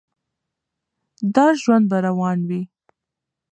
[1.35, 2.61] دا ژوند به روان وي.